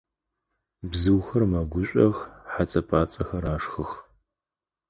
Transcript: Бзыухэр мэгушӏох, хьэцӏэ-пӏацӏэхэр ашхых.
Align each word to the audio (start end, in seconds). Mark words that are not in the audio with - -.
Бзыухэр 0.89 1.43
мэгушӏох, 1.51 2.17
хьэцӏэ-пӏацӏэхэр 2.51 3.45
ашхых. 3.53 3.91